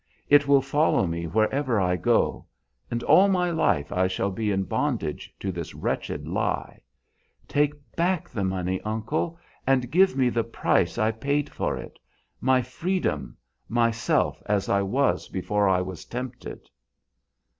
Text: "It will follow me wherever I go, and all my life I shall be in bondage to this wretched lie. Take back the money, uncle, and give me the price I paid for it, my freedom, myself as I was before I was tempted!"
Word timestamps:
"It 0.27 0.47
will 0.47 0.63
follow 0.63 1.05
me 1.05 1.27
wherever 1.27 1.79
I 1.79 1.95
go, 1.95 2.47
and 2.89 3.03
all 3.03 3.27
my 3.27 3.51
life 3.51 3.91
I 3.91 4.07
shall 4.07 4.31
be 4.31 4.49
in 4.49 4.63
bondage 4.63 5.31
to 5.39 5.51
this 5.51 5.75
wretched 5.75 6.27
lie. 6.27 6.81
Take 7.47 7.75
back 7.95 8.27
the 8.27 8.43
money, 8.43 8.81
uncle, 8.81 9.37
and 9.67 9.91
give 9.91 10.17
me 10.17 10.29
the 10.29 10.43
price 10.43 10.97
I 10.97 11.11
paid 11.11 11.51
for 11.51 11.77
it, 11.77 11.99
my 12.39 12.63
freedom, 12.63 13.37
myself 13.69 14.41
as 14.47 14.69
I 14.69 14.81
was 14.81 15.27
before 15.27 15.69
I 15.69 15.81
was 15.81 16.03
tempted!" 16.03 16.67